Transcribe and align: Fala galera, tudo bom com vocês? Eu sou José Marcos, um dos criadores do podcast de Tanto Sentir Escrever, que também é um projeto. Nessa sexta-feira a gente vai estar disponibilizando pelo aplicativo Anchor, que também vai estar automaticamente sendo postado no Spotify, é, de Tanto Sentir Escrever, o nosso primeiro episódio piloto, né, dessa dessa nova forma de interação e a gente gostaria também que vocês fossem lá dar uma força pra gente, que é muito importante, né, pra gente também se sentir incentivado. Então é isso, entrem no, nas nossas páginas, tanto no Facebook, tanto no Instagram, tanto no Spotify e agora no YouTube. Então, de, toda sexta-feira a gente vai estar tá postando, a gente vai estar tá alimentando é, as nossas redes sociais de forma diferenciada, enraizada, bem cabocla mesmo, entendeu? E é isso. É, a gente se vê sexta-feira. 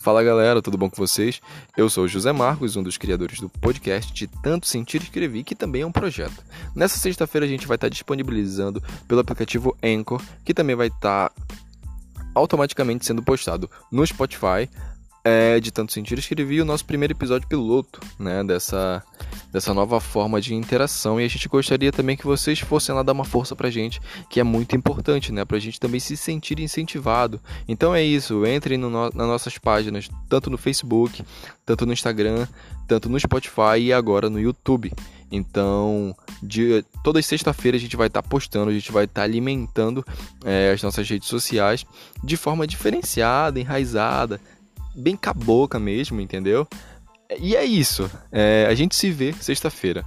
Fala 0.00 0.24
galera, 0.24 0.62
tudo 0.62 0.78
bom 0.78 0.88
com 0.88 0.96
vocês? 0.96 1.42
Eu 1.76 1.90
sou 1.90 2.08
José 2.08 2.32
Marcos, 2.32 2.74
um 2.74 2.82
dos 2.82 2.96
criadores 2.96 3.38
do 3.38 3.50
podcast 3.50 4.10
de 4.14 4.26
Tanto 4.26 4.66
Sentir 4.66 5.02
Escrever, 5.02 5.44
que 5.44 5.54
também 5.54 5.82
é 5.82 5.86
um 5.86 5.92
projeto. 5.92 6.42
Nessa 6.74 6.96
sexta-feira 6.96 7.44
a 7.44 7.48
gente 7.48 7.66
vai 7.66 7.74
estar 7.74 7.90
disponibilizando 7.90 8.82
pelo 9.06 9.20
aplicativo 9.20 9.76
Anchor, 9.84 10.22
que 10.42 10.54
também 10.54 10.74
vai 10.74 10.86
estar 10.86 11.30
automaticamente 12.34 13.04
sendo 13.04 13.22
postado 13.22 13.70
no 13.92 14.06
Spotify, 14.06 14.70
é, 15.22 15.60
de 15.60 15.70
Tanto 15.70 15.92
Sentir 15.92 16.18
Escrever, 16.18 16.62
o 16.62 16.64
nosso 16.64 16.86
primeiro 16.86 17.12
episódio 17.12 17.46
piloto, 17.46 18.00
né, 18.18 18.42
dessa 18.42 19.04
dessa 19.52 19.74
nova 19.74 20.00
forma 20.00 20.40
de 20.40 20.54
interação 20.54 21.20
e 21.20 21.24
a 21.24 21.28
gente 21.28 21.48
gostaria 21.48 21.90
também 21.90 22.16
que 22.16 22.26
vocês 22.26 22.60
fossem 22.60 22.94
lá 22.94 23.02
dar 23.02 23.12
uma 23.12 23.24
força 23.24 23.56
pra 23.56 23.70
gente, 23.70 24.00
que 24.28 24.40
é 24.40 24.44
muito 24.44 24.76
importante, 24.76 25.32
né, 25.32 25.44
pra 25.44 25.58
gente 25.58 25.80
também 25.80 26.00
se 26.00 26.16
sentir 26.16 26.60
incentivado. 26.60 27.40
Então 27.66 27.94
é 27.94 28.02
isso, 28.02 28.46
entrem 28.46 28.78
no, 28.78 28.90
nas 28.90 29.14
nossas 29.14 29.58
páginas, 29.58 30.08
tanto 30.28 30.50
no 30.50 30.58
Facebook, 30.58 31.24
tanto 31.66 31.86
no 31.86 31.92
Instagram, 31.92 32.46
tanto 32.86 33.08
no 33.08 33.18
Spotify 33.18 33.78
e 33.78 33.92
agora 33.92 34.30
no 34.30 34.40
YouTube. 34.40 34.92
Então, 35.30 36.14
de, 36.42 36.84
toda 37.04 37.22
sexta-feira 37.22 37.76
a 37.76 37.80
gente 37.80 37.96
vai 37.96 38.08
estar 38.08 38.22
tá 38.22 38.28
postando, 38.28 38.70
a 38.70 38.74
gente 38.74 38.90
vai 38.90 39.04
estar 39.04 39.20
tá 39.20 39.24
alimentando 39.24 40.04
é, 40.44 40.72
as 40.72 40.82
nossas 40.82 41.08
redes 41.08 41.28
sociais 41.28 41.86
de 42.22 42.36
forma 42.36 42.66
diferenciada, 42.66 43.60
enraizada, 43.60 44.40
bem 44.94 45.16
cabocla 45.16 45.78
mesmo, 45.78 46.20
entendeu? 46.20 46.66
E 47.38 47.56
é 47.56 47.64
isso. 47.64 48.10
É, 48.32 48.66
a 48.68 48.74
gente 48.74 48.94
se 48.94 49.10
vê 49.10 49.32
sexta-feira. 49.32 50.04